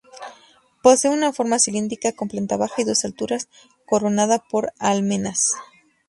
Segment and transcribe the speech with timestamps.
[0.81, 3.49] Posee una forma cilíndrica con planta baja y dos alturas,
[3.85, 5.53] coronada por almenas.